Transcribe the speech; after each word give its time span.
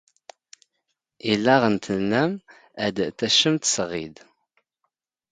ⵉⵏⵏⴰ 1.31 1.55
ⵖ 1.61 1.63
ⵏⵏ 1.71 1.75
ⵜⵍⵍⴰⵎ 1.85 2.31
ⴰⴷ 2.85 2.97
ⵜⴰⵛⵎⵜ 3.17 3.63
ⵙ 3.71 3.75
ⵖⵉⴷ. 3.89 4.15